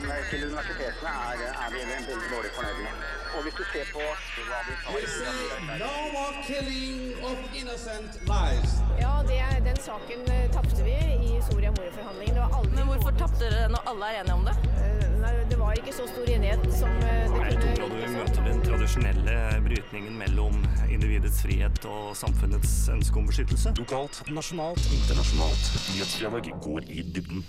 [0.00, 3.02] Til universitetene er, er vi veldig dårlig fornøyd med.
[3.36, 4.00] Og hvis du ser på
[4.48, 8.72] hva de tar see no more killing of innocent lives.
[9.00, 10.96] Ja, det, den saken eh, tapte vi
[11.28, 12.48] i Soria Moria-forhandlingene.
[12.76, 14.56] Men hvorfor tapte dere når alle er enige om det?
[14.80, 18.14] Eh, Nei, det var ikke så stor enighet som eh, det kunne Jeg kunne du
[18.16, 19.38] møter den tradisjonelle
[19.68, 23.74] brytningen mellom individets frihet og samfunnets ønske om beskyttelse.
[23.78, 25.72] Lokalt, nasjonalt, internasjonalt.
[25.92, 27.44] Nyhetsdialog går i dybden.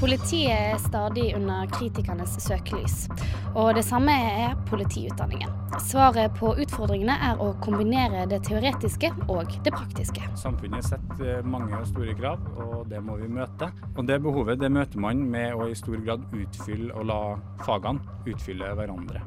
[0.00, 3.08] Politiet er stadig under kritikernes søkelys,
[3.54, 5.50] og det samme er politiutdanningen.
[5.80, 10.24] Svaret på utfordringene er å kombinere det teoretiske og det praktiske.
[10.36, 13.70] Samfunnet setter eh, mange og store krav, og det må vi møte.
[13.96, 17.22] Og det behovet det møter man med å i stor grad utfylle og la
[17.64, 19.24] fagene utfylle hverandre.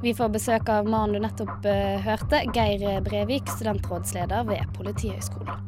[0.00, 5.60] Vi får besøk av mannen du nettopp eh, hørte, Geir Brevik, studentrådsleder ved Politihøgskolen.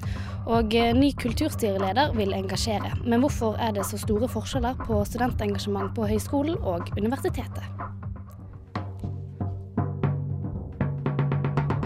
[0.50, 2.94] Og eh, ny kulturstyreleder vil engasjere.
[3.04, 7.66] Men hvorfor er det så store forskjeller på studentengasjement på høyskolen og universitetet?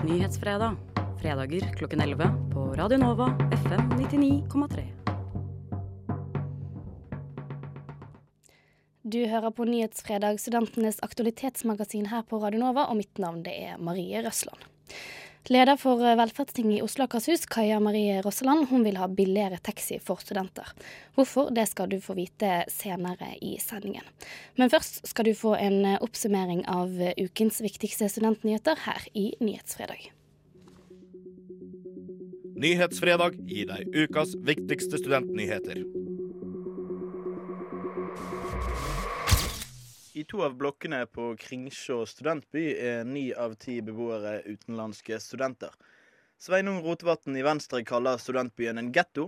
[0.07, 0.79] Nyhetsfredag.
[1.17, 3.33] Fredager klokken 11 på Radio Nova
[3.65, 4.96] FM 99,3.
[9.17, 13.79] Du hører på Nyhetsfredag, studentenes aktualitetsmagasin her på Radio Nova, og mitt navn det er
[13.81, 14.61] Marie Røsland.
[15.49, 19.97] Leder for Velferdstinget i Oslo og Akershus, Kaja Marie Rosseland, hun vil ha billigere taxi
[20.05, 20.69] for studenter.
[21.17, 24.05] Hvorfor, det skal du få vite senere i sendingen.
[24.61, 30.11] Men først skal du få en oppsummering av ukens viktigste studentnyheter her i Nyhetsfredag.
[32.57, 35.87] Nyhetsfredag gir deg ukas viktigste studentnyheter.
[40.17, 45.75] I to av blokkene på Kringsjå studentby er ni av ti beboere utenlandske studenter.
[46.41, 49.27] Sveinung Rotevatn i Venstre kaller studentbyen en getto.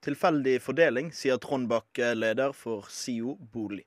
[0.00, 3.84] Tilfeldig fordeling, sier Trond Bakke, leder for SIO bolig.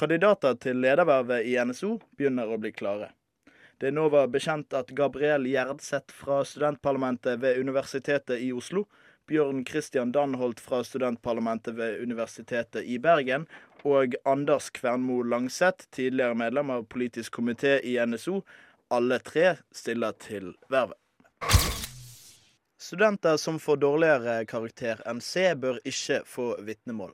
[0.00, 3.12] Kandidater til ledervervet i NSO begynner å bli klare.
[3.76, 8.86] Det er nå var bekjent at Gabriel Gjerdseth fra studentparlamentet ved Universitetet i Oslo,
[9.28, 13.44] Bjørn Christian Danholt fra studentparlamentet ved Universitetet i Bergen
[13.86, 18.42] og Anders Kvernmo Langseth, tidligere medlem av politisk komité i NSO,
[18.92, 20.98] alle tre stiller til vervet.
[22.82, 27.12] Studenter som får dårligere karakter enn C, bør ikke få vitnemål.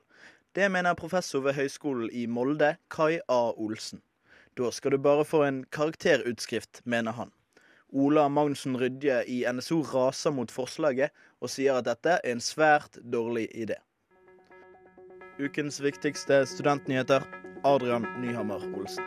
[0.57, 3.43] Det mener professor ved Høgskolen i Molde, Kai A.
[3.53, 4.01] Olsen.
[4.57, 7.31] Da skal du bare få en karakterutskrift, mener han.
[7.93, 12.99] Ola Magnussen Rydje i NSO raser mot forslaget og sier at dette er en svært
[13.01, 13.79] dårlig idé.
[15.39, 17.23] Ukens viktigste studentnyheter
[17.63, 19.05] Adrian Nyhammer Olsen.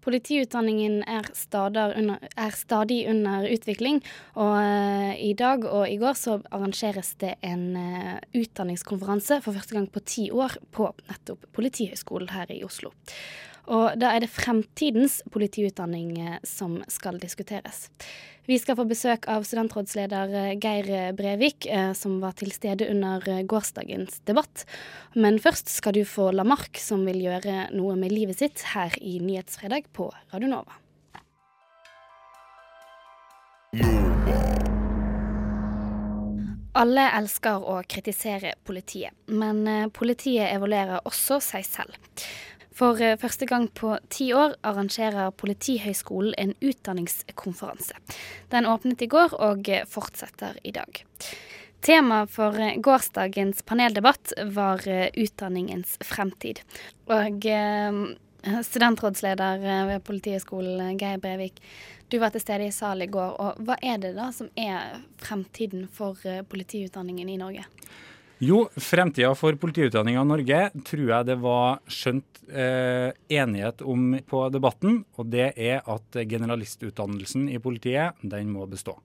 [0.00, 4.00] Politiutdanningen er, under, er stadig under utvikling,
[4.40, 9.76] og eh, i dag og i går så arrangeres det en eh, utdanningskonferanse for første
[9.76, 12.94] gang på ti år på nettopp Politihøgskolen her i Oslo.
[13.70, 17.86] Og da er det fremtidens politiutdanning eh, som skal diskuteres.
[18.50, 23.22] Vi skal få besøk av studentrådsleder eh, Geir Brevik, eh, som var til stede under
[23.46, 24.66] gårsdagens debatt.
[25.14, 29.20] Men først skal du få Lamarck, som vil gjøre noe med livet sitt her i
[29.22, 30.78] Nyhetsfredag på Radio Nova.
[36.80, 41.98] Alle elsker å kritisere politiet, men politiet evaluerer også seg selv.
[42.80, 47.98] For eh, første gang på ti år arrangerer Politihøgskolen en utdanningskonferanse.
[48.52, 51.02] Den åpnet i går og eh, fortsetter i dag.
[51.84, 56.62] Tema for eh, gårsdagens paneldebatt var utdanningens fremtid.
[57.12, 57.44] Og
[58.64, 61.60] studentrådsleder ved Politihøgskolen, Geir Brevik,
[62.08, 63.34] du var til stede i salen i går.
[63.36, 66.16] Og hva er det da som er fremtiden for
[66.48, 67.66] politiutdanningen i Norge?
[68.40, 74.46] Jo, fremtida for politiutdanninga i Norge tror jeg det var skjønt eh, enighet om på
[74.54, 78.96] debatten, og det er at generalistutdannelsen i politiet, den må bestå.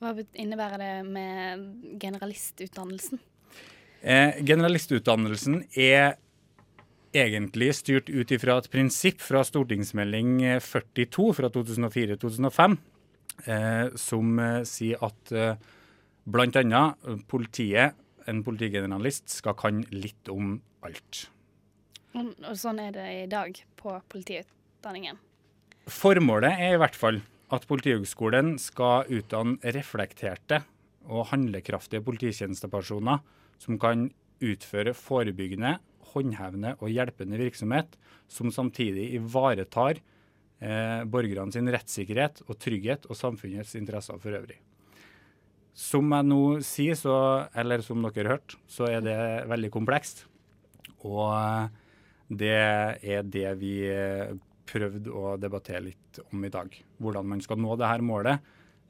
[0.00, 1.66] Hva innebærer det med
[2.00, 3.20] generalistutdannelsen?
[4.00, 6.16] Eh, generalistutdannelsen er
[7.16, 12.76] egentlig styrt ut ifra et prinsipp fra stortingsmelding 42 fra 2004-2005,
[13.46, 15.54] eh, som eh, sier at eh,
[16.26, 16.82] bl.a.
[17.30, 17.96] politiet,
[18.30, 21.26] en politigeneralist, skal kan litt om alt.
[22.16, 25.18] Og sånn er det i dag på politiutdanningen.
[25.86, 27.20] Formålet er i hvert fall
[27.54, 30.64] at Politihøgskolen skal utdanne reflekterte
[31.06, 33.20] og handlekraftige polititjenestepersoner
[33.62, 34.08] som kan
[34.42, 35.76] utføre forebyggende,
[36.12, 37.94] håndhevende og hjelpende virksomhet,
[38.26, 44.58] som samtidig ivaretar eh, borgerne sin rettssikkerhet og trygghet og samfunnets interesser for øvrig.
[45.76, 47.16] Som jeg nå sier, så,
[47.52, 49.18] eller som dere har hørt, så er det
[49.50, 50.24] veldig komplekst.
[51.04, 51.66] Og eh,
[52.32, 54.32] det er det vi eh,
[54.66, 56.72] prøvde å debattere litt om i dag.
[56.98, 58.40] Hvordan man skal nå det her målet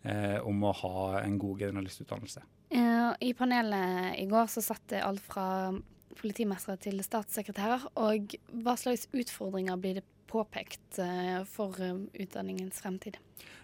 [0.07, 2.45] eh, om å ha en god generalistutdannelse.
[2.71, 5.75] Eh, I panelet i går så satt det alt fra
[6.17, 7.91] politimestere til statssekretærer.
[8.03, 13.19] Og hva slags utfordringer blir det påpekt eh, for eh, utdanningens fremtid?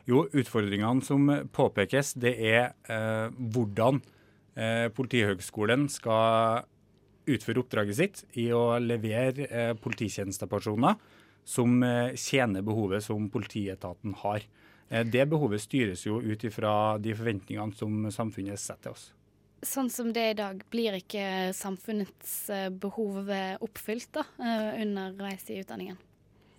[0.09, 4.01] Jo, utfordringene som påpekes, det er eh, hvordan
[4.57, 6.67] eh, Politihøgskolen skal
[7.31, 10.99] utføre oppdraget sitt i å levere eh, polititjenestepersoner
[11.45, 14.45] som eh, tjener behovet som politietaten har.
[14.89, 19.11] Eh, det behovet styres jo ut ifra de forventningene som samfunnet setter oss.
[19.63, 24.83] Sånn som det er i dag, blir ikke samfunnets eh, behov eh, oppfylt da, eh,
[24.83, 26.01] underveis i utdanningen?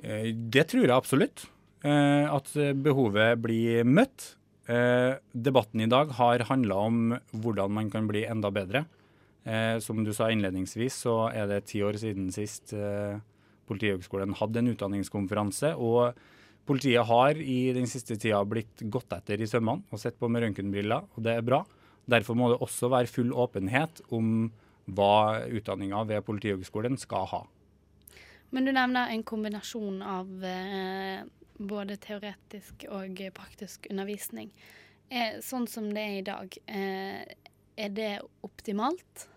[0.03, 1.45] Eh, Det tror jeg absolutt.
[1.83, 2.51] eh, At
[2.83, 4.35] behovet blir møtt.
[4.67, 8.85] Eh, Debatten i dag har handla om hvordan man kan bli enda bedre.
[9.81, 12.71] Som du sa innledningsvis, så er det ti år siden sist
[13.67, 15.73] Politihøgskolen hadde en utdanningskonferanse.
[15.75, 16.13] Og
[16.65, 20.43] politiet har i den siste tida blitt gått etter i sømmene og sett på med
[20.45, 21.65] røntgenbriller, og det er bra.
[22.07, 24.49] Derfor må det også være full åpenhet om
[24.87, 27.43] hva utdanninga ved Politihøgskolen skal ha.
[28.53, 31.23] Men du nevner en kombinasjon av eh,
[31.57, 34.51] både teoretisk og praktisk undervisning.
[35.09, 37.23] Eh, sånn som det er i dag, eh,
[37.73, 38.11] er det
[38.45, 39.27] optimalt?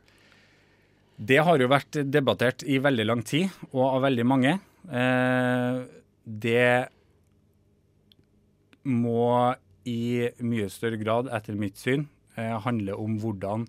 [1.17, 4.53] Det har jo vært debattert i veldig lang tid, og av veldig mange.
[4.85, 5.81] Eh,
[6.25, 6.89] det
[8.85, 9.57] må
[9.89, 13.67] i mye større grad, etter mitt syn, eh, handle om hvordan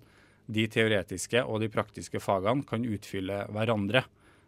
[0.47, 4.03] de teoretiske og de praktiske fagene kan utfylle hverandre.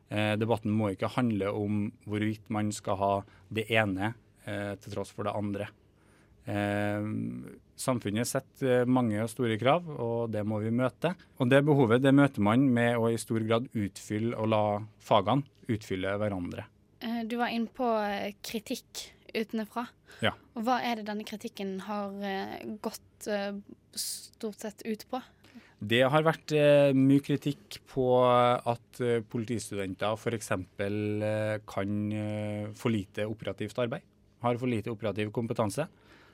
[0.10, 3.12] Eh, debatten må ikke handle om hvorvidt man skal ha
[3.54, 4.14] det ene
[4.46, 5.70] eh, til tross for det andre.
[6.50, 7.06] Eh,
[7.80, 11.14] samfunnet setter mange og store krav, og det må vi møte.
[11.38, 14.64] Og det behovet det møter man med å i stor grad utfylle og la
[15.04, 16.66] fagene utfylle hverandre.
[17.06, 19.86] Eh, du var inne på eh, kritikk utenfra.
[20.26, 20.34] Ja.
[20.58, 23.54] Og hva er det denne kritikken har eh, gått eh,
[23.94, 25.22] stort sett ut på?
[25.80, 30.52] Det har vært eh, mye kritikk på at eh, politistudenter f.eks.
[30.52, 31.94] Eh, kan
[32.76, 34.04] for lite operativt arbeid.
[34.44, 35.88] Har for lite operativ kompetanse.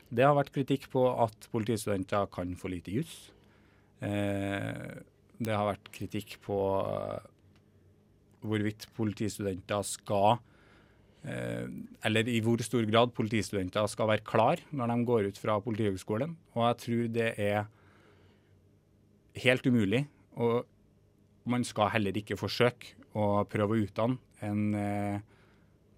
[0.09, 3.13] Det har vært kritikk på at politistudenter kan for lite juss.
[3.97, 6.57] Det har vært kritikk på
[8.45, 10.37] hvorvidt politistudenter skal
[12.05, 16.37] Eller i hvor stor grad politistudenter skal være klar når de går ut fra Politihøgskolen.
[16.53, 17.65] Og jeg tror det er
[19.43, 20.05] helt umulig.
[20.41, 20.65] Og
[21.49, 25.23] man skal heller ikke forsøke å prøve å utdanne en eh,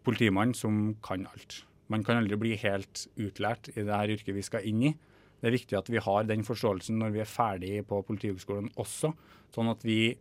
[0.05, 1.63] politimann som kan alt.
[1.91, 4.93] Man kan aldri bli helt utlært i det her yrket vi skal inn i.
[5.37, 9.13] Det er viktig at vi har den forståelsen når vi er ferdig på Politihøgskolen også,
[9.53, 10.17] sånn at vi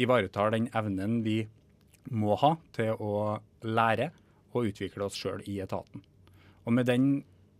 [0.00, 1.42] ivaretar den evnen vi
[2.16, 4.10] må ha til å lære
[4.54, 6.02] og utvikle oss sjøl i etaten.
[6.64, 7.10] Og med den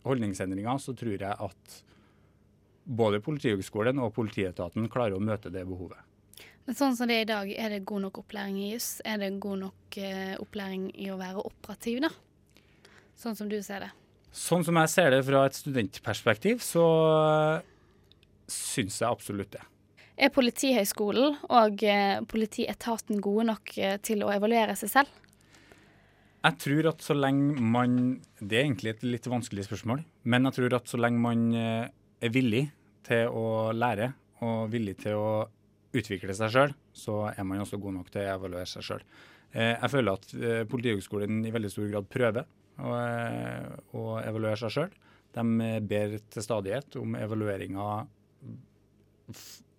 [0.06, 1.80] holdningsendringa så tror jeg at
[2.90, 6.00] både Politihøgskolen og politietaten klarer å møte det behovet.
[6.66, 9.00] Men sånn som det er i dag, er det god nok opplæring i juss?
[9.06, 12.10] Er det god nok eh, opplæring i å være operativ, da?
[13.18, 13.90] Sånn som du ser det.
[14.30, 16.84] Sånn som jeg ser det fra et studentperspektiv, så
[18.50, 19.64] syns jeg absolutt det.
[20.20, 25.14] Er Politihøgskolen og eh, politietaten gode nok eh, til å evaluere seg selv?
[26.40, 27.96] Jeg tror at så lenge man
[28.40, 31.88] Det er egentlig et litt vanskelig spørsmål, men jeg tror at så lenge man eh,
[32.20, 32.66] er villig
[33.06, 34.12] til å lære
[34.46, 35.32] og villig til å
[35.96, 39.04] utvikle seg sjøl, så er man også god nok til å evaluere seg sjøl.
[39.50, 42.44] Jeg føler at eh, Politihøgskolen i veldig stor grad prøver
[42.78, 43.66] å, eh,
[43.98, 44.92] å evaluere seg sjøl.
[45.34, 48.06] De eh, ber til stadighet om evalueringer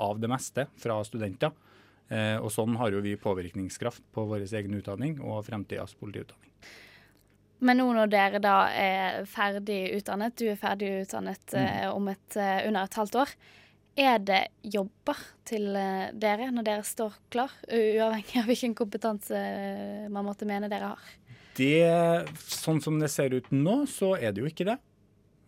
[0.02, 1.56] av det meste fra studenter.
[2.12, 6.51] Eh, og sånn har jo vi påvirkningskraft på vår egen utdanning og fremtidas politiutdanning.
[7.62, 11.92] Men nå når dere da er ferdig utdannet, du er ferdig utdannet mm.
[11.94, 13.34] om et, eh, under et halvt år,
[14.02, 14.42] er det
[14.74, 20.48] jobber til eh, dere når dere står klar, uavhengig av hvilken kompetanse eh, man måtte
[20.50, 21.12] mene dere har?
[21.58, 21.76] Det,
[22.40, 24.78] sånn som det ser ut nå, så er det jo ikke det.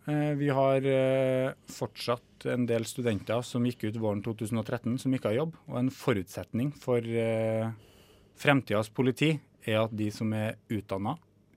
[0.05, 5.32] Eh, Vi har eh, fortsatt en del studenter som gikk ut våren 2013 som ikke
[5.32, 5.58] har jobb.
[5.72, 7.70] Og en forutsetning for eh,
[8.39, 11.15] fremtidas politi er at de som er utdanna,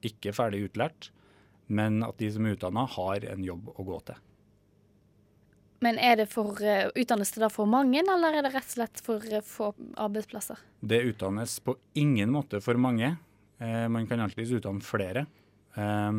[0.09, 1.11] ikke ferdig utlært,
[1.69, 4.23] men at de som er utdanna, har en jobb å gå til.
[5.85, 8.77] Men er det for, eh, utdannes det da for mange, eller er det rett og
[8.79, 10.57] slett for eh, få arbeidsplasser?
[10.81, 13.17] Det utdannes på ingen måte for mange.
[13.61, 15.27] Eh, Man kan alltids utdanne flere,
[15.77, 16.13] eh,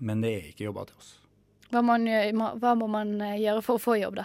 [0.00, 1.14] men det er ikke jobber til oss.
[1.70, 4.24] Hva, man, hva må man gjøre for å få jobb, da?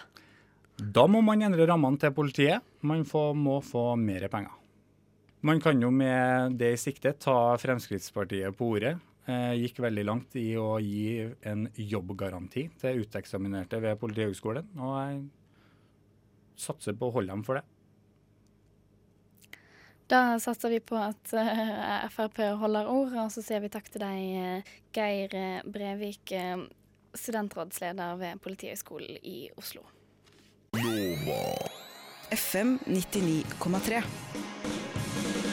[0.80, 2.64] Da må man endre rammene til politiet.
[2.82, 4.54] Man får, må få mer penger.
[5.44, 8.94] Man kan jo med det i sikte ta Fremskrittspartiet på ordet.
[9.28, 14.70] Eh, gikk veldig langt i å gi en jobbgaranti til uteksaminerte ved Politihøgskolen.
[14.80, 15.18] Og jeg
[16.64, 17.66] satser på å holde dem for det.
[20.08, 24.04] Da satser vi på at uh, Frp holder ord, og så sier vi takk til
[24.04, 26.68] deg, uh, Geir Brevik, uh,
[27.18, 29.84] studentrådsleder ved Politihøgskolen i Oslo.
[32.32, 34.04] FM 99,3.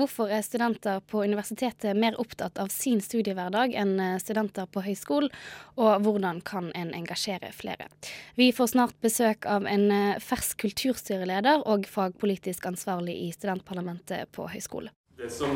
[0.00, 5.28] Hvorfor er studenter på universitetet mer opptatt av sin studiehverdag enn eh, studenter på høyskolen,
[5.76, 7.90] og hvordan kan en engasjere flere?
[8.40, 14.48] Vi får snart besøk av en eh, fersk kulturstyreleder og fagpolitisk ansvarlig i studentparlamentet på
[14.48, 14.88] høyskole.
[15.20, 15.52] Det som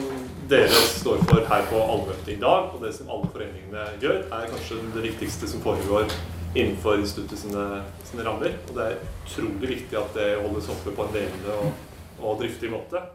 [0.53, 4.53] dere står for her på allmøtet i dag, og det som alle foreningene gjør, er
[4.53, 6.05] kanskje det viktigste som foregår
[6.53, 8.61] innenfor instituttet sine, sine rammer.
[8.69, 11.85] Og det er utrolig viktig at det holdes oppe på en levende og,
[12.21, 13.07] og driftig måte.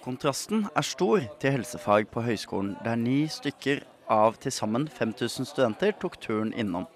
[0.00, 5.92] Kontrasten er stor til helsefag på høyskolen, der ni stykker av til sammen 5000 studenter
[6.00, 6.86] tok turen innom.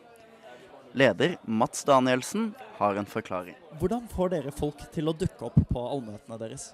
[0.96, 3.58] Leder Mats Danielsen har en forklaring.
[3.80, 6.70] Hvordan får dere folk til å dukke opp på allmøtene deres?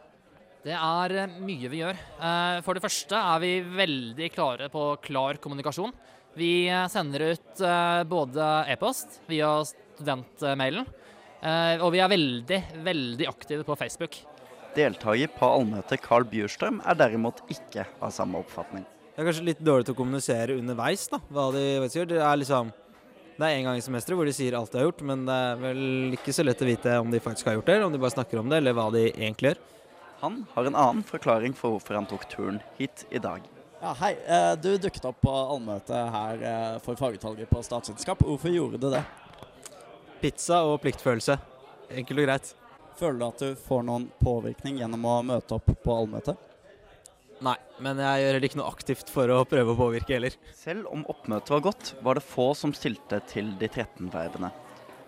[0.60, 1.98] Det er eh, mye vi gjør.
[1.98, 5.94] Eh, for det første er vi veldig klare på klar kommunikasjon.
[6.36, 7.64] Vi eh, sender ut
[8.10, 10.86] både e-post via studentmailen,
[11.80, 14.20] og vi er veldig, veldig aktive på Facebook.
[14.76, 18.84] Deltaker på allmøtet Carl Bjurstrøm er derimot ikke av samme oppfatning.
[19.10, 22.06] Det er kanskje litt dårlig til å kommunisere underveis, da, hva de gjør.
[22.12, 22.70] Det er liksom
[23.40, 25.34] det er en gang i semesteret hvor de sier alt de har gjort, men det
[25.34, 25.78] er vel
[26.12, 28.12] ikke så lett å vite om de faktisk har gjort det, eller om de bare
[28.12, 29.62] snakker om det, eller hva de egentlig gjør.
[30.20, 33.46] Han har en annen forklaring for hvorfor han tok turen hit i dag.
[33.80, 38.20] Ja, hei, eh, du dukket opp på allmøtet her eh, for fagutvalget på statsvitenskap.
[38.28, 39.00] Hvorfor gjorde du det?
[40.20, 41.38] Pizza og pliktfølelse.
[41.88, 42.52] Enkelt og greit.
[43.00, 46.36] Føler du at du får noen påvirkning gjennom å møte opp på allmøtet?
[47.40, 50.34] Nei, men jeg gjør heller ikke noe aktivt for å prøve å påvirke heller.
[50.52, 54.50] Selv om oppmøtet var godt, var det få som stilte til de 13 vervene.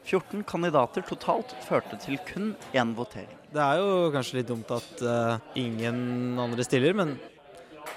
[0.08, 3.36] 14 kandidater totalt førte til kun én votering.
[3.52, 7.12] Det er jo kanskje litt dumt at uh, ingen andre stiller, men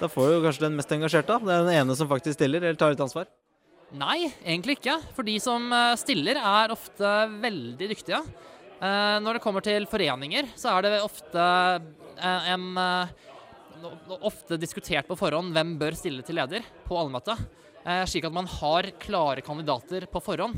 [0.02, 1.40] da får jo kanskje den mest engasjerte.
[1.40, 3.32] Det er den ene som faktisk stiller, eller tar litt ansvar.
[3.96, 4.98] Nei, egentlig ikke.
[5.16, 8.20] For de som eh, stiller, er ofte veldig dyktige.
[8.86, 11.46] Uh, når det kommer til foreninger, så er det ofte
[12.22, 12.68] uh, en
[14.26, 17.38] Ofte diskutert på forhånd hvem bør stille til leder på allmøtet.
[18.10, 20.56] slik at man har klare kandidater på forhånd.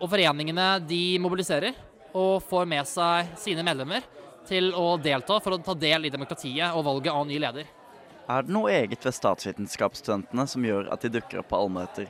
[0.00, 1.76] og foreningene de mobiliserer
[2.16, 4.02] og får med seg sine medlemmer
[4.48, 7.68] til å delta for å ta del i demokratiet og valget av ny leder.
[8.24, 12.08] Er det noe eget ved statsvitenskapsstudentene som gjør at de dukker opp på allmøter?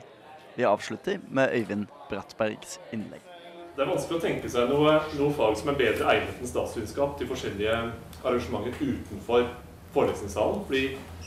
[0.55, 3.34] Vi avslutter med Øyvind Brattbergs innlegg.
[3.75, 7.17] Det er vanskelig å tenke seg noe, noe fag som er bedre egnet enn statsvitenskap
[7.19, 7.73] til forskjellige
[8.21, 9.49] arrangementer utenfor
[9.91, 10.61] forelesningssalen.
[10.69, 10.83] Fordi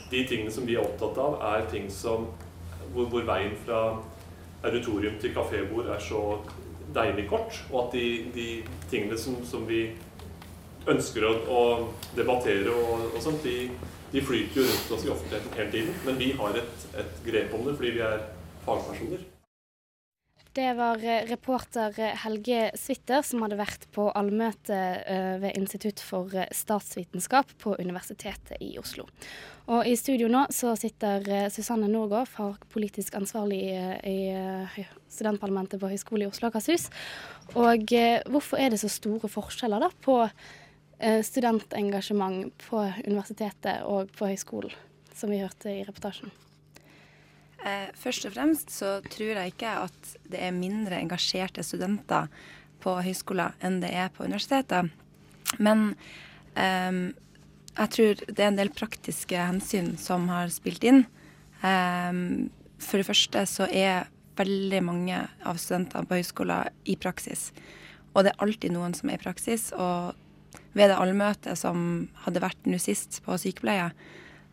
[0.09, 2.25] de tingene som vi er opptatt av, er ting som,
[2.95, 3.83] hvor, hvor veien fra
[4.65, 6.23] auditorium til kafébord er så
[6.95, 7.53] deilig kort.
[7.69, 8.49] Og at de, de
[8.89, 9.85] tingene som, som, vi
[10.89, 11.63] ønsker å, å
[12.17, 13.69] debattere og, og sånt, de,
[14.09, 15.99] de, flyter jo rundt oss i offentligheten hele tiden.
[16.07, 18.31] Men vi har et, et grep om det fordi vi er
[18.65, 19.29] fagpersoner.
[20.59, 26.01] Det var eh, reporter eh, Helge Switter som hadde vært på allmøte eh, ved Institutt
[26.03, 29.05] for statsvitenskap på Universitetet i Oslo.
[29.71, 33.61] Og i studio nå så sitter Susanne Norgård, fagpolitisk ansvarlig
[34.09, 34.17] i
[35.13, 36.89] studentparlamentet på Høgskolen i Oslo og Akershus.
[37.53, 37.95] Og
[38.33, 40.17] hvorfor er det så store forskjeller da på
[41.29, 44.73] studentengasjement på universitetet og på høyskolen,
[45.13, 46.33] som vi hørte i reportasjen?
[47.67, 52.29] Eh, først og fremst så tror jeg ikke at det er mindre engasjerte studenter
[52.79, 54.87] på høyskoler enn det er på universiteter.
[55.59, 55.91] Men
[56.55, 57.11] eh,
[57.79, 61.03] jeg tror det er en del praktiske hensyn som har spilt inn.
[61.59, 62.23] Eh,
[62.79, 64.07] for det første så er
[64.39, 67.49] veldig mange av studentene på høyskoler i praksis.
[68.15, 69.69] Og det er alltid noen som er i praksis.
[69.75, 70.15] Og
[70.77, 73.91] ved det allmøtet som hadde vært nå sist på sykepleie,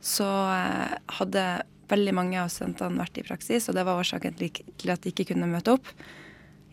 [0.02, 1.46] så eh, hadde
[1.90, 5.28] veldig mange av studentene vært i praksis, og det var årsaken til at de ikke
[5.32, 5.92] kunne møte opp.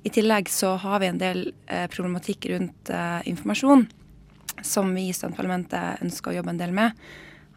[0.03, 3.85] I tillegg så har vi en del eh, problematikk rundt eh, informasjon,
[4.61, 6.97] som vi i studentparlamentet ønsker å jobbe en del med.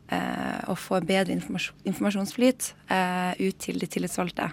[0.07, 4.53] Eh, og få bedre informasjon, informasjonsflyt eh, ut til de tillitsvalgte.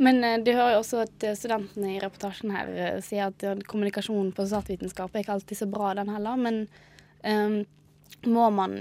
[0.00, 4.32] Men eh, du hører jo også at eh, studentene i reportasjen her sier at kommunikasjonen
[4.36, 6.40] på statsvitenskap er ikke alltid så bra, den heller.
[6.40, 6.62] Men
[7.20, 7.58] eh,
[8.26, 8.74] må man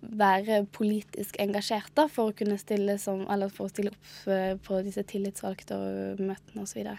[0.00, 4.78] være politisk engasjert da, for å kunne stille som, for å stille opp eh, på
[4.86, 6.92] disse tillitsvalgte og møtene osv.?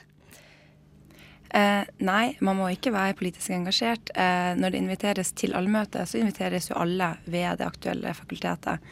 [1.56, 4.12] Eh, nei, man må ikke være politisk engasjert.
[4.16, 8.84] Eh, når det inviteres til allmøte, så inviteres jo alle ved det aktuelle fakultetet.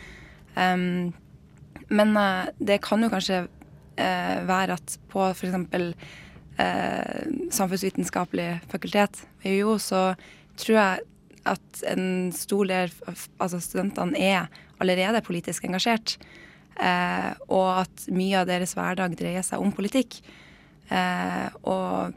[0.54, 1.12] Um,
[1.94, 3.46] men eh, det kan jo kanskje
[3.98, 5.96] eh, være at på f.eks.
[6.62, 10.14] Eh, samfunnsvitenskapelig fakultet ved UiO, så
[10.60, 11.13] tror jeg
[11.50, 14.48] at en stor del av altså studentene er
[14.84, 16.18] allerede politisk engasjert.
[16.80, 20.22] Eh, og at mye av deres hverdag dreier seg om politikk.
[20.90, 22.16] Eh, og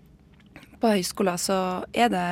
[0.80, 1.59] på høyskoler så
[1.97, 2.28] er det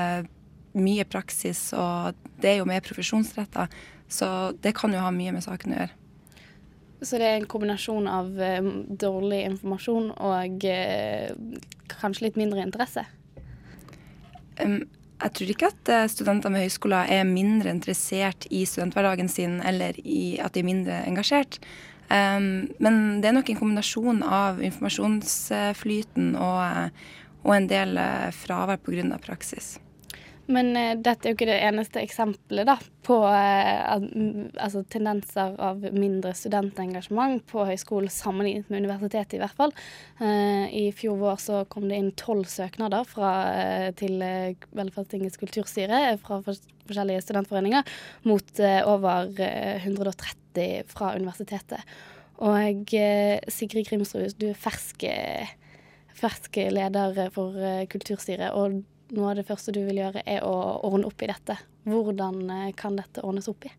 [0.75, 3.69] mye praksis, og det er jo mer profesjonsretta.
[4.11, 4.29] Så
[4.63, 6.01] det kan jo ha mye med saken å gjøre.
[7.05, 8.65] Så det er en kombinasjon av eh,
[9.03, 11.35] dårlig informasjon og eh,
[11.93, 13.05] kanskje litt mindre interesse?
[14.63, 14.85] Um,
[15.25, 19.97] jeg tror ikke at eh, studenter med høyskoler er mindre interessert i studenthverdagen sin, eller
[20.05, 21.57] i at de er mindre engasjert.
[22.11, 27.15] Um, men det er nok en kombinasjon av informasjonsflyten og, eh,
[27.47, 29.17] og en del eh, fravær pga.
[29.25, 29.79] praksis.
[30.53, 33.81] Men eh, dette er jo ikke det eneste eksempelet da, på eh,
[34.61, 39.75] altså, tendenser av mindre studentengasjement på høyskolen sammenlignet med universitetet, i hvert fall.
[40.21, 45.41] Eh, I fjor vår så kom det inn tolv søknader fra, eh, til eh, Velferdstingets
[45.41, 47.95] kulturstyre eh, fra for forskjellige studentforeninger,
[48.29, 51.81] mot over eh, 130 fra universitetet.
[52.45, 52.91] Og
[53.55, 55.05] Sigrid Grimsrud, du er fersk,
[56.19, 57.55] fersk leder for
[57.93, 58.51] kulturstyret.
[58.59, 58.83] og
[59.17, 60.55] noe av det første du vil gjøre, er å
[60.87, 61.57] ordne opp i dette.
[61.89, 63.73] Hvordan eh, kan dette ordnes opp i?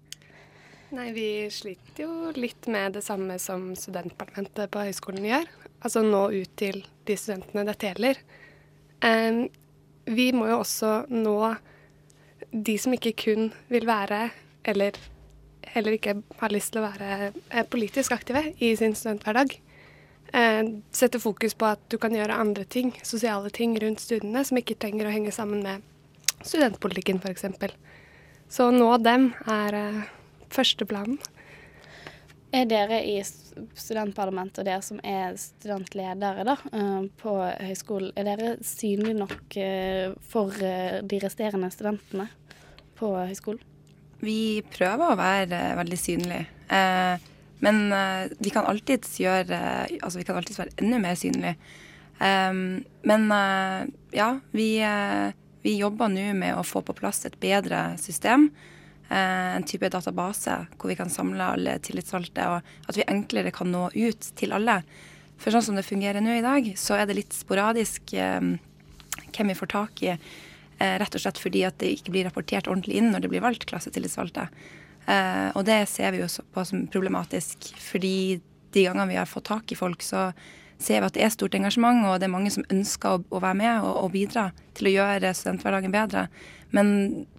[0.96, 5.50] Nei, vi sliter jo litt med det samme som studentparlamentet på høyskolen gjør.
[5.82, 8.22] Altså nå ut til de studentene dette gjelder.
[9.04, 9.46] Um,
[10.06, 11.36] vi må jo også nå
[12.56, 14.30] de som ikke kun vil være,
[14.66, 14.98] eller
[15.74, 19.58] heller ikke har lyst til å være eh, politisk aktive i sin studenthverdag.
[20.34, 24.60] Eh, sette fokus på at du kan gjøre andre ting, sosiale ting rundt studiene, som
[24.60, 25.86] ikke trenger å henge sammen med
[26.46, 27.46] studentpolitikken f.eks.
[28.52, 30.02] Så å nå dem er eh,
[30.54, 31.20] førsteplanen.
[32.56, 37.38] Er dere i studentparlamentet og dere som er studentledere da, eh, på
[37.70, 39.60] høyskolen, er dere synlige nok
[40.32, 42.30] for de resterende studentene
[42.96, 43.64] på høyskolen?
[44.24, 46.46] Vi prøver å være veldig synlige.
[46.72, 47.32] Eh,
[47.64, 51.56] men uh, vi kan alltids gjøre uh, Altså, vi kan alltids være enda mer synlige.
[52.20, 53.84] Um, men uh,
[54.16, 54.70] ja, vi,
[55.66, 58.50] vi jobber nå med å få på plass et bedre system.
[59.06, 63.84] En type database hvor vi kan samle alle tillitsvalgte, og at vi enklere kan nå
[63.94, 64.80] ut til alle.
[65.38, 68.56] For sånn som det fungerer nå i dag, så er det litt sporadisk um,
[69.30, 70.16] hvem vi får tak i.
[70.76, 73.68] Rett og slett fordi at det ikke blir rapportert ordentlig inn når det blir valgt
[73.70, 74.50] klassetillitsvalgte.
[75.06, 78.42] Eh, og det ser vi jo på som problematisk, fordi
[78.76, 80.32] de gangene vi har fått tak i folk, så
[80.82, 83.42] ser vi at det er stort engasjement, og det er mange som ønsker å, å
[83.44, 86.26] være med og, og bidra til å gjøre studenthverdagen bedre.
[86.76, 86.90] Men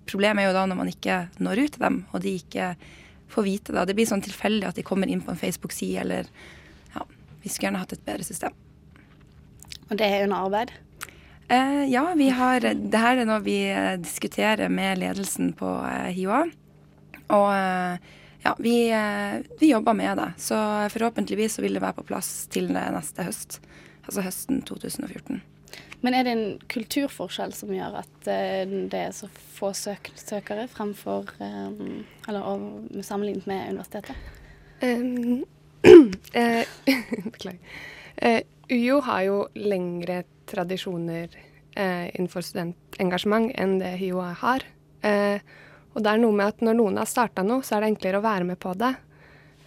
[0.08, 2.70] problemet er jo da når man ikke når ut til dem, og de ikke
[3.32, 3.84] får vite det.
[3.90, 6.30] Det blir sånn tilfeldig at de kommer inn på en Facebook-side, eller
[6.94, 7.04] ja,
[7.42, 8.54] vi skulle gjerne hatt et bedre system.
[9.90, 10.72] Og det er under arbeid?
[11.48, 16.08] Eh, ja, vi har Det her er noe vi eh, diskuterer med ledelsen på eh,
[16.16, 16.46] HiOA.
[17.34, 17.98] Og eh,
[18.44, 20.30] ja, vi, eh, vi jobber med det.
[20.38, 20.56] Så
[20.94, 23.60] forhåpentligvis så vil det være på plass til neste høst.
[24.06, 25.42] Altså høsten 2014.
[26.04, 28.62] Men er det en kulturforskjell som gjør at eh,
[28.92, 34.16] det er så få søk søkere fremfor Eller over- sammenlignet med universitetet?
[34.82, 35.42] Um,
[36.36, 36.62] uh,
[37.32, 37.58] Beklager.
[38.16, 41.28] Eh, UiO har jo lengre tradisjoner
[41.78, 44.64] uh, innenfor studentengasjement enn det HiOA har.
[45.06, 45.40] Eh,
[45.96, 48.20] og det er noe med at når noen har starta noe, så er det enklere
[48.20, 48.92] å være med på det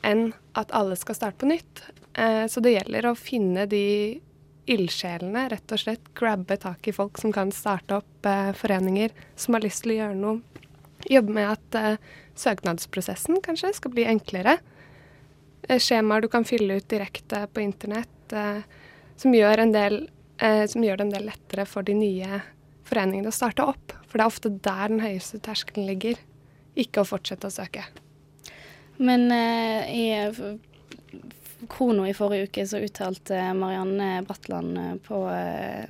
[0.06, 1.82] enn at alle skal starte på nytt.
[2.14, 4.20] Eh, så det gjelder å finne de
[4.70, 9.58] ildsjelene, rett og slett grabbe tak i folk som kan starte opp eh, foreninger, som
[9.58, 10.64] har lyst til å gjøre noe.
[11.10, 14.60] Jobbe med at eh, søknadsprosessen kanskje skal bli enklere.
[15.68, 18.62] Eh, skjemaer du kan fylle ut direkte på internett, eh,
[19.18, 20.04] som, gjør del,
[20.38, 22.42] eh, som gjør det en del lettere for de nye
[22.90, 23.96] foreningene å starte opp.
[24.10, 26.20] For det er ofte der den høyeste terskelen ligger,
[26.80, 27.86] ikke å fortsette å søke.
[29.00, 30.58] Men eh, i,
[31.72, 35.88] Krono i forrige uke så uttalte Marianne Bratland eh, på eh,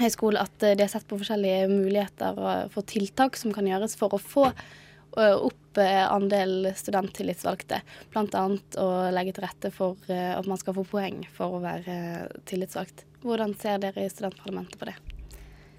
[0.00, 3.96] høyskole at eh, de har sett på forskjellige muligheter eh, for tiltak som kan gjøres
[3.98, 7.82] for å få eh, opp eh, andel studenttillitsvalgte.
[8.14, 8.44] Bl.a.
[8.82, 12.36] å legge til rette for eh, at man skal få poeng for å være eh,
[12.50, 13.06] tillitsvalgt.
[13.22, 14.98] Hvordan ser dere i studentparlamentet på det?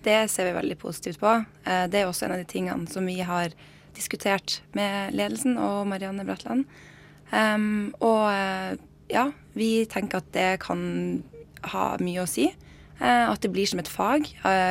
[0.03, 1.31] Det ser vi veldig positivt på.
[1.65, 3.53] Eh, Det er også en av de tingene som vi har
[3.95, 6.65] diskutert med ledelsen og Marianne Bratland.
[7.31, 8.75] Um, og eh,
[9.09, 11.23] ja, vi tenker at det kan
[11.71, 12.49] ha mye å si.
[12.99, 14.27] Eh, At det blir som et fag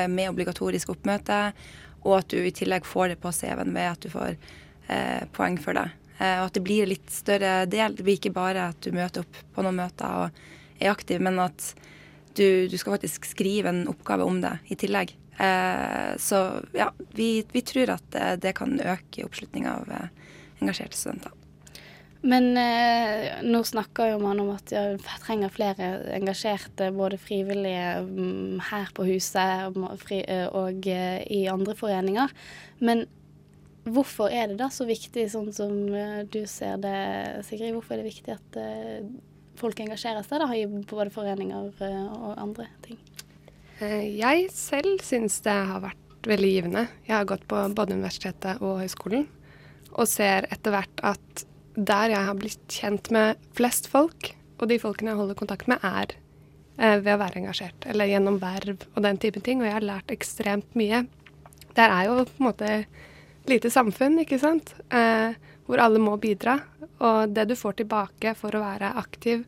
[0.09, 1.53] med obligatorisk oppmøte,
[2.05, 4.37] og at du i tillegg får det på CV-en ved at du får
[4.89, 5.89] eh, poeng for det.
[6.23, 7.97] Og at det blir litt større del.
[7.97, 10.43] Det blir ikke bare at du møter opp på noen møter og
[10.79, 11.73] er aktiv, men at
[12.37, 15.17] du, du skal faktisk skrive en oppgave om det i tillegg.
[15.39, 20.11] Eh, så ja, vi, vi tror at eh, det kan øke oppslutninga av eh,
[20.61, 21.39] engasjerte studenter.
[22.23, 22.53] Men
[23.43, 29.09] nå snakker jo man om at vi trenger flere engasjerte, både frivillige mm, her på
[29.09, 32.31] huset og, i andre foreninger.
[32.79, 33.03] Men
[33.83, 35.75] hvorfor er det da så viktig, sånn som
[36.31, 36.95] du ser det,
[37.49, 37.75] Sigrid?
[37.75, 38.61] Hvorfor er det viktig at
[39.59, 43.03] folk engasjerer seg da, i både foreninger og andre ting?
[43.83, 46.87] Eh, Jeg selv syns det har vært veldig givende.
[47.09, 49.27] Jeg har gått på både universitetet og høyskolen,
[49.93, 54.79] og ser etter hvert at der jeg har blitt kjent med flest folk, og de
[54.79, 56.15] folkene jeg holder kontakt med, er
[56.79, 59.63] eh, ved å være engasjert, eller gjennom verv og den type ting.
[59.63, 61.03] Og jeg har lært ekstremt mye.
[61.75, 62.73] Der er jo på en måte
[63.51, 65.35] lite samfunn, ikke sant, eh,
[65.67, 66.61] hvor alle må bidra.
[67.03, 69.43] Og det du får tilbake for å være aktiv,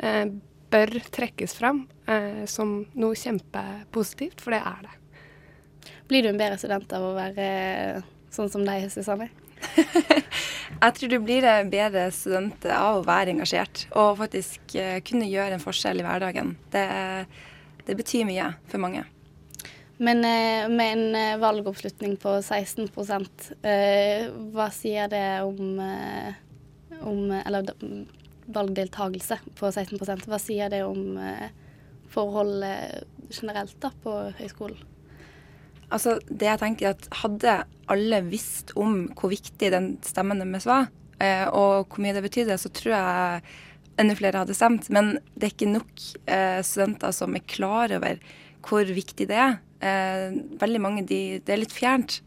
[0.00, 0.26] eh,
[0.70, 4.96] bør trekkes fram eh, som noe kjempepositivt, for det er det.
[6.10, 7.46] Blir du en bedre student av å være
[8.34, 9.30] sånn som deg, Susanne?
[10.80, 15.28] Jeg tror du blir en bedre student av å være engasjert og faktisk eh, kunne
[15.28, 16.54] gjøre en forskjell i hverdagen.
[16.72, 16.84] Det,
[17.86, 19.04] det betyr mye for mange.
[20.00, 22.88] Men eh, med en eh, valgoppslutning på 16
[23.60, 26.32] eh, hva sier det om, eh,
[27.04, 27.68] om Eller
[28.54, 31.50] valgdeltagelse på 16% hva sier det om eh,
[32.10, 34.78] forholdet generelt da på høyskolen?
[35.90, 37.54] Altså, det jeg tenker er at Hadde
[37.90, 40.86] alle visst om hvor viktig den stemmen deres var,
[41.18, 43.42] eh, og hvor mye det betydde, så tror jeg
[44.00, 44.86] enda flere hadde stemt.
[44.94, 48.20] Men det er ikke nok eh, studenter som er klar over
[48.66, 49.58] hvor viktig det er.
[49.80, 52.20] Eh, veldig mange, de, Det er litt fjernt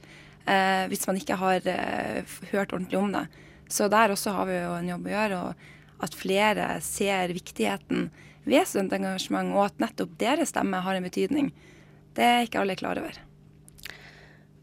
[0.49, 3.27] eh, hvis man ikke har eh, hørt ordentlig om det.
[3.69, 5.39] Så der også har vi jo en jobb å gjøre.
[5.47, 5.69] og
[6.03, 8.09] At flere ser viktigheten
[8.43, 11.53] ved studentengasjement, og at nettopp deres stemme har en betydning.
[12.13, 13.21] Det er ikke alle klar over.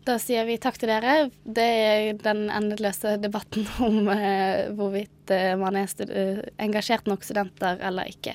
[0.09, 1.29] Da sier vi takk til dere.
[1.45, 7.83] Det er den endeløse debatten om eh, hvorvidt eh, man er eh, engasjert nok studenter
[7.85, 8.35] eller ikke.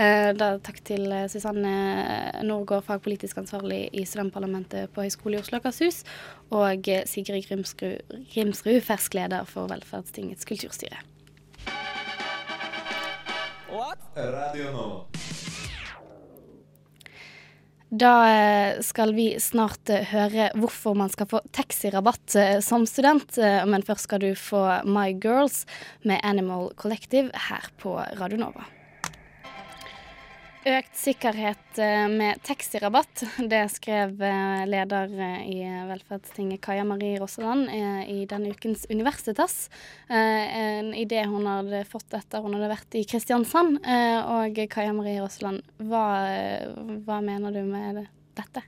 [0.00, 1.74] Eh, da takk til eh, Susanne
[2.48, 6.02] Norgård, fagpolitisk ansvarlig i studentparlamentet på Høgskolen i Oslo og Akershus,
[6.50, 11.04] og eh, Sigrid Grimsrud, Grimsrud, fersk leder for Velferdstingets kulturstyre.
[13.74, 15.04] Radio Nova.
[17.90, 23.34] Da eh, skal vi snart eh, høre hvorfor man skal få taxirabatt eh, som student,
[23.66, 25.64] men først skal du få My Girls
[26.06, 28.68] med Animal Collective her på Radio Nova.
[30.64, 33.20] Økt sikkerhet eh, med taxirabatt,
[33.52, 35.58] det skrev eh, leder eh, i
[35.90, 39.68] Velferdstinget Kaja Marie Rosseland i denne ukens Universitas.
[40.08, 43.82] En idé hun hadde fått etter hun hadde vært i Kristiansand.
[43.84, 46.06] Og Kaja Marie Rosseland, hva,
[47.04, 48.08] hva mener du med det-
[48.40, 48.64] dette?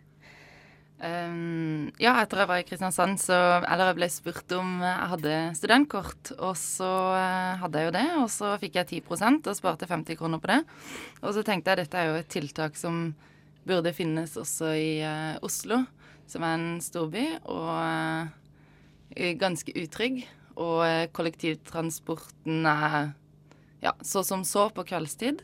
[0.97, 3.37] Um, ja, etter jeg var i Kristiansand, så
[3.69, 8.07] Eller jeg ble spurt om jeg hadde studentkort, og så uh, hadde jeg jo det.
[8.23, 10.63] Og så fikk jeg 10% og sparte 50 kroner på det.
[11.21, 13.11] Og så tenkte jeg dette er jo et tiltak som
[13.69, 15.83] burde finnes også i uh, Oslo,
[16.31, 20.23] som er en storby, og uh, ganske utrygg.
[20.57, 23.11] Og kollektivtransporten er
[23.85, 25.43] ja, så som så på kveldstid.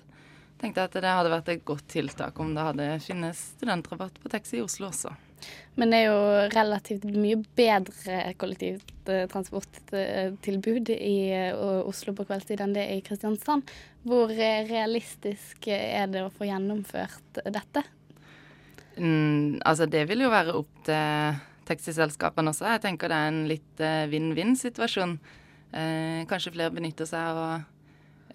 [0.62, 4.32] Tenkte jeg at det hadde vært et godt tiltak om det hadde finnes studentrabatt på
[4.32, 5.12] taxi i Oslo også.
[5.80, 6.20] Men det er jo
[6.52, 11.56] relativt mye bedre kollektivtransporttilbud i eh,
[11.88, 13.62] Oslo på kveldstid enn det er i Kristiansand.
[14.04, 17.80] Hvor eh, realistisk er det å få gjennomført dette?
[18.98, 21.34] Mm, altså, det vil jo være opp til
[21.68, 22.64] taxiselskapene også.
[22.74, 25.12] Jeg tenker det er en litt eh, vinn-vinn-situasjon.
[25.72, 27.62] Eh, kanskje flere benytter seg av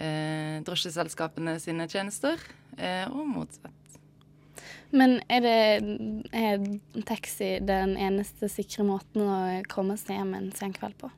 [0.02, 2.42] eh, drosjeselskapene sine tjenester,
[2.78, 3.77] eh, og motsatt.
[4.96, 5.56] Men er, det,
[6.32, 9.40] er taxi den eneste sikre måten å
[9.72, 11.12] komme seg hjem en sen kveld på?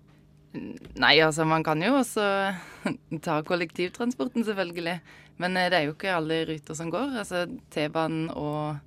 [0.98, 2.26] Nei, altså man kan jo også
[3.26, 4.98] ta kollektivtransporten, selvfølgelig.
[5.40, 7.14] Men eh, det er jo ikke alle ruter som går.
[7.22, 8.80] Altså T-banen og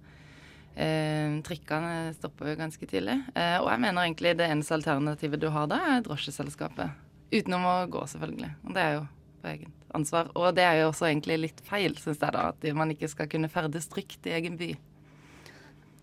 [0.74, 3.20] eh, trikkene stopper jo ganske tidlig.
[3.36, 6.98] Eh, og jeg mener egentlig det eneste alternativet du har da, er drosjeselskapet.
[7.32, 8.52] Utenom å gå, selvfølgelig.
[8.66, 9.06] Og det er jo
[9.42, 10.30] på eget ansvar.
[10.38, 13.30] Og det er jo også egentlig litt feil, syns jeg da, at man ikke skal
[13.30, 14.72] kunne ferdes trygt i egen by.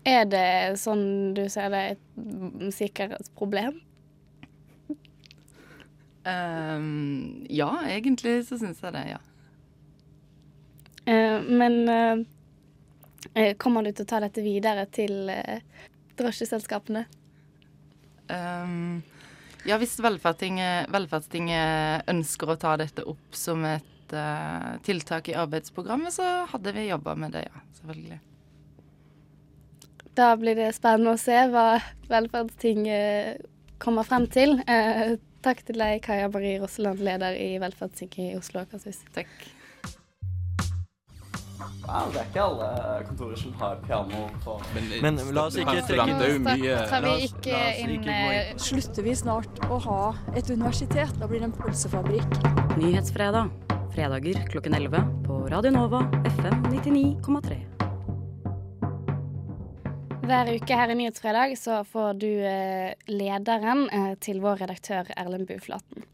[0.08, 3.80] Er det sånn du ser det, et sikkerhetsproblem?
[6.20, 9.20] Um, ja, egentlig så syns jeg det, ja.
[11.08, 15.86] Uh, men eh, kommer du til å ta dette videre til uh,
[16.20, 17.06] drosjeselskapene?
[18.30, 19.00] Um,
[19.68, 26.14] ja, hvis Velferdstinget, Velferdstinget ønsker å ta dette opp som et uh, tiltak i arbeidsprogrammet,
[26.16, 27.64] så hadde vi jobba med det, ja.
[27.80, 28.20] Selvfølgelig.
[30.18, 31.66] Da blir det spennende å se hva
[32.10, 33.46] Velferdstinget
[33.80, 34.58] kommer frem til.
[34.68, 39.02] Uh, takk til deg, Kaja Marie Rosseland, leder i Velferdstinget i Oslo og Akershus.
[39.16, 39.32] Takk.
[41.84, 42.68] Wow, det er ikke alle
[43.08, 44.56] kontorer som har piano på
[45.02, 49.80] Men la oss ikke trekke mye Tar vi ikke inn eh, Slutter vi snart å
[49.88, 50.02] ha
[50.36, 51.12] et universitet?
[51.20, 52.38] Da blir det en pølsefabrikk.
[52.78, 53.50] Nyhetsfredag.
[53.90, 56.04] Fredager klokken 11 på Radio Nova
[56.36, 57.58] FM 99,3.
[60.30, 65.48] Hver uke her i Nyhetsfredag så får du eh, lederen eh, til vår redaktør Erlend
[65.48, 66.06] Buflaten.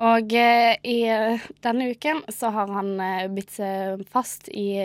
[0.00, 4.78] Og eh, i eh, denne uken så har han eh, bitt seg fast i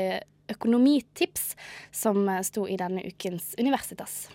[0.48, 1.56] økonomitips,
[1.92, 4.28] som sto i denne ukens Universitas.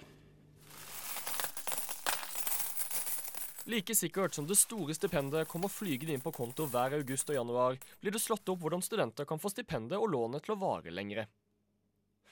[3.64, 7.78] Like sikkert som det store stipendet kommer flygende inn på konto hver august og januar,
[8.00, 11.28] blir det slått opp hvordan studenter kan få stipendet og lånet til å vare lengre.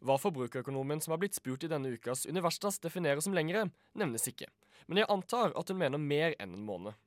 [0.01, 4.49] Hva forbrukerøkonomen som er blitt spurt i denne ukas Universitas definerer som lengre, nevnes ikke,
[4.89, 6.99] men jeg antar at hun mener mer enn en måned.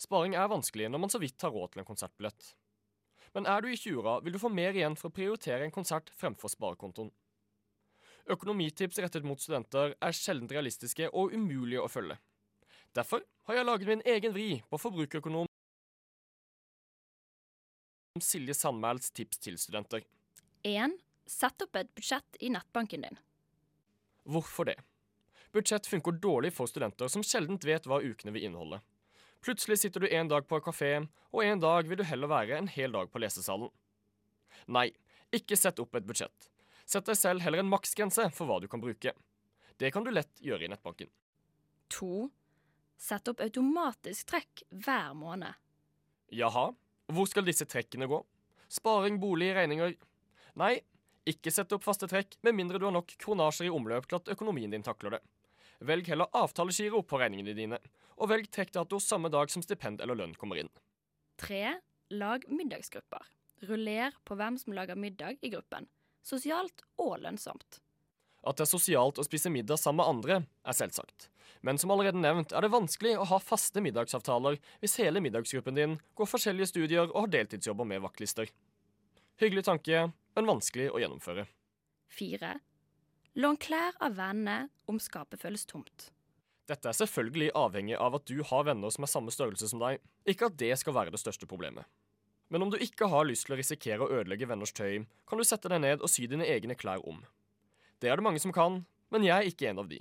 [0.00, 2.52] Sparing er vanskelig når man så vidt har råd til en konsertbillett.
[3.36, 6.12] Men er du i 20-åra, vil du få mer igjen for å prioritere en konsert
[6.16, 7.10] fremfor sparekontoen.
[8.32, 12.16] Økonomitips rettet mot studenter er sjelden realistiske og umulige å følge.
[12.96, 15.46] Derfor har jeg laget min egen vri på forbrukerøkonom
[18.24, 20.02] Silje Sandmæls tips til studenter.
[20.64, 20.96] 1.
[21.28, 23.18] Sett opp et budsjett i nettbanken din.
[24.24, 24.78] Hvorfor det?
[25.52, 28.80] Budsjett funker dårlig for studenter som sjelden vet hva ukene vil inneholde.
[29.46, 30.88] Plutselig sitter du en dag på kafé,
[31.30, 33.68] og en dag vil du heller være en hel dag på lesesalen.
[34.74, 34.88] Nei,
[35.30, 36.48] ikke sett opp et budsjett.
[36.82, 39.12] Sett deg selv heller en maksgrense for hva du kan bruke.
[39.78, 41.12] Det kan du lett gjøre i nettbanken.
[41.94, 42.26] 2.
[42.98, 45.54] Sett opp automatisk trekk hver måned.
[46.34, 46.72] Jaha,
[47.14, 48.18] hvor skal disse trekkene gå?
[48.66, 49.94] Sparing, bolig, regninger?
[50.58, 50.72] Nei,
[51.22, 54.34] ikke sett opp faste trekk med mindre du har nok kronasjer i omløp til at
[54.34, 55.24] økonomien din takler det.
[55.80, 57.78] Velg heller avtalegiro på regningene dine,
[58.16, 60.70] og velg trekkdato samme dag som stipend eller lønn kommer inn.
[61.42, 61.76] 3.
[62.16, 63.26] Lag middagsgrupper.
[63.68, 65.88] Ruller på hvem som lager middag i gruppen.
[66.24, 67.80] Sosialt og lønnsomt.
[68.46, 71.28] At det er sosialt å spise middag sammen med andre, er selvsagt.
[71.66, 75.96] Men som allerede nevnt er det vanskelig å ha faste middagsavtaler hvis hele middagsgruppen din
[76.18, 78.50] går forskjellige studier og har deltidsjobber med vaktlister.
[79.40, 81.46] Hyggelig tanke, men vanskelig å gjennomføre.
[82.16, 82.52] 4.
[83.36, 86.06] Lån klær av vennene om skapet føles tomt.
[86.70, 90.00] Dette er selvfølgelig avhengig av at du har venner som er samme størrelse som deg,
[90.24, 91.84] ikke at det skal være det største problemet.
[92.48, 95.44] Men om du ikke har lyst til å risikere å ødelegge venners tøy, kan du
[95.44, 97.20] sette deg ned og sy dine egne klær om.
[98.00, 100.00] Det er det mange som kan, men jeg er ikke en av de.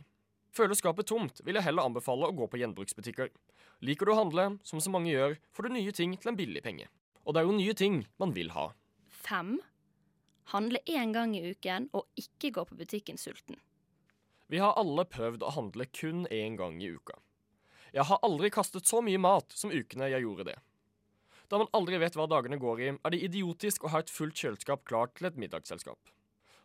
[0.56, 3.36] Føler skapet tomt, vil jeg heller anbefale å gå på gjenbruksbutikker.
[3.84, 6.64] Liker du å handle, som så mange gjør, får du nye ting til en billig
[6.64, 6.88] penge.
[7.28, 8.70] Og det er jo nye ting man vil ha.
[9.28, 9.58] 5.
[10.54, 13.58] Handle én gang i uken, og ikke gå på butikken sulten.
[14.48, 17.18] Vi har alle prøvd å handle kun én gang i uka.
[17.96, 20.58] Jeg har aldri kastet så mye mat som ukene jeg gjorde det.
[21.50, 24.38] Da man aldri vet hva dagene går i, er det idiotisk å ha et fullt
[24.38, 26.12] kjøleskap klart til et middagsselskap.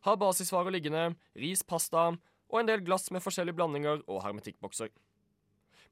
[0.08, 2.10] Ha basisvarer liggende, ris, pasta
[2.50, 4.90] og en del glass med forskjellige blandinger og hermetikkbokser.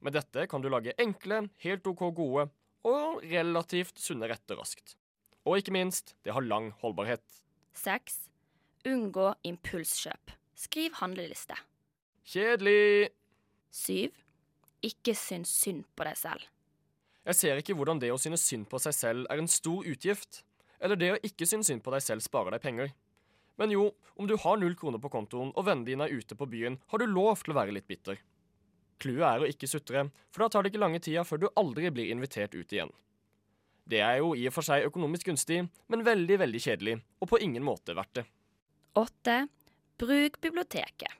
[0.01, 2.49] Med dette kan du lage enkle, helt OK gode
[2.87, 4.95] og relativt sunne retter raskt.
[5.45, 7.23] Og ikke minst, det har lang holdbarhet.
[7.77, 8.17] 6.
[8.89, 10.31] Unngå impulskjøp.
[10.59, 11.57] Skriv handleliste.
[12.29, 13.09] Kjedelig!
[13.71, 14.09] 7.
[14.85, 16.47] Ikke syns synd på deg selv.
[17.27, 20.41] Jeg ser ikke hvordan det å synes synd på seg selv er en stor utgift,
[20.79, 22.93] eller det å ikke synes synd på deg selv sparer deg penger.
[23.59, 26.47] Men jo, om du har null kroner på kontoen og vennene dine er ute på
[26.47, 28.21] byen, har du lov til å være litt bitter.
[28.99, 31.91] Clouet er å ikke sutre, for da tar det ikke lange tida før du aldri
[31.91, 32.91] blir invitert ut igjen.
[33.89, 37.39] Det er jo i og for seg økonomisk gunstig, men veldig, veldig kjedelig, og på
[37.41, 38.25] ingen måte verdt det.
[38.99, 39.39] 8.
[39.99, 41.15] Bruk biblioteket.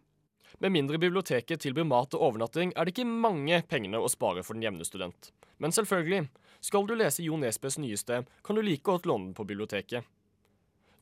[0.59, 4.57] Med mindre biblioteket tilbyr mat og overnatting, er det ikke mange pengene å spare for
[4.57, 5.31] den jevne student.
[5.57, 6.27] Men selvfølgelig,
[6.61, 10.05] skal du lese Jo Nesbøs nyeste, kan du like godt låne den på biblioteket.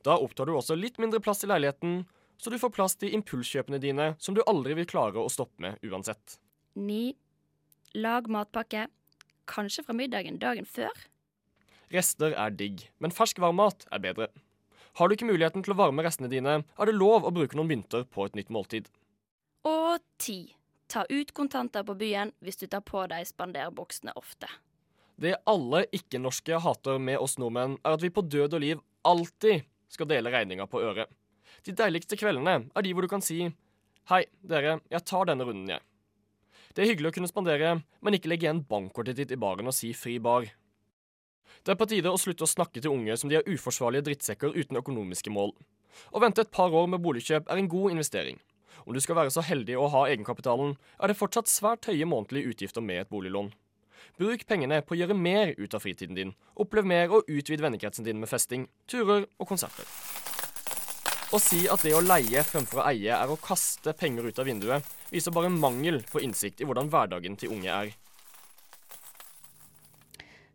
[0.06, 2.04] Da opptar du også litt mindre plass i leiligheten,
[2.38, 5.82] så du får plass til impulskjøpene dine som du aldri vil klare å stoppe med
[5.84, 6.38] uansett.
[6.78, 7.12] 9.
[7.98, 8.86] Lag matpakke.
[9.48, 10.94] Kanskje fra middagen dagen før.
[11.94, 14.28] Rester er digg, men fersk varmmat er bedre.
[14.98, 17.70] Har du ikke muligheten til å varme restene dine, er det lov å bruke noen
[17.70, 18.88] mynter på et nytt måltid.
[19.68, 20.54] Og ti.
[20.88, 24.48] Ta ut kontanter på byen hvis du tar på deg spanderboksene ofte.
[25.20, 29.66] Det alle ikke-norske hater med oss nordmenn, er at vi på død og liv alltid
[29.92, 31.10] skal dele regninga på øret.
[31.66, 33.48] De deiligste kveldene er de hvor du kan si
[34.08, 35.82] Hei, dere, jeg tar denne runden, jeg.
[36.72, 39.76] Det er hyggelig å kunne spandere, men ikke legge igjen bankkortet ditt i baren og
[39.76, 40.46] si fri bar.
[41.64, 44.56] Det er på tide å slutte å snakke til unge som de er uforsvarlige drittsekker
[44.56, 45.54] uten økonomiske mål.
[46.14, 48.38] Å vente et par år med boligkjøp er en god investering.
[48.86, 52.54] Om du skal være så heldig å ha egenkapitalen, er det fortsatt svært høye månedlige
[52.54, 53.50] utgifter med et boliglån.
[54.18, 56.32] Bruk pengene på å gjøre mer ut av fritiden din.
[56.58, 59.86] Opplev mer og utvid vennekretsen din med festing, turer og konserter.
[61.28, 64.48] Å si at det å leie fremfor å eie er å kaste penger ut av
[64.48, 67.90] vinduet, viser bare mangel på innsikt i hvordan hverdagen til unge er.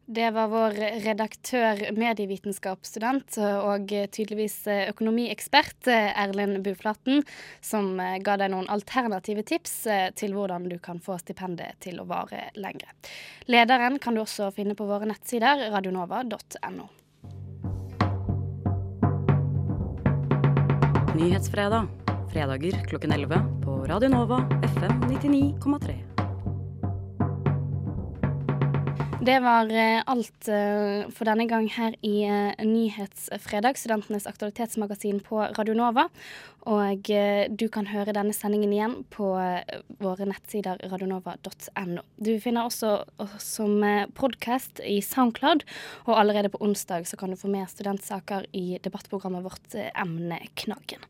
[0.05, 0.73] Det var vår
[1.05, 4.57] redaktør, medievitenskapsstudent og tydeligvis
[4.89, 7.23] økonomiekspert Erlend Buflaten,
[7.63, 9.77] som ga deg noen alternative tips
[10.19, 12.91] til hvordan du kan få stipendet til å vare lengre.
[13.47, 16.91] Lederen kan du også finne på våre nettsider radionova.no.
[21.15, 21.87] Nyhetsfredag.
[22.33, 24.41] Fredager klokken 11 på Radio Nova
[24.73, 26.12] FM 99,3.
[29.23, 35.39] Det var eh, alt eh, for denne gang her i eh, Nyhetsfredag, studentenes aktualitetsmagasin på
[35.55, 36.09] Radio Nova.
[36.63, 37.09] Og
[37.59, 39.25] du kan høre denne sendingen igjen på
[39.99, 42.05] våre nettsider radionova.no.
[42.15, 43.83] Du finner også oss som
[44.15, 45.65] podkast i Soundcloud,
[46.07, 51.03] og allerede på onsdag så kan du få mer studentsaker i debattprogrammet vårt Emneknaggen.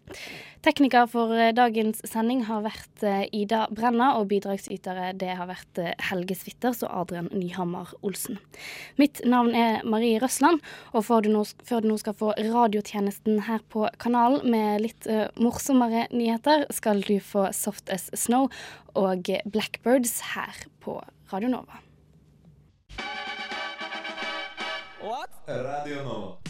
[0.65, 6.81] Tekniker for dagens sending har vært Ida Brenna, og bidragsytere det har vært Helge Switters
[6.81, 8.39] og Adrian Nyhammer Olsen.
[8.99, 10.61] Mitt navn er Marie Røsland,
[10.93, 15.09] og før du nå, før du nå skal få radiotjenesten her på kanalen med litt
[15.09, 18.49] uh, morsommere nyheter, skal du få Soft as Snow
[18.99, 20.99] og Blackbirds her på
[21.33, 21.81] Radio Nova.
[25.03, 25.29] What?
[25.47, 26.42] Radio Nova.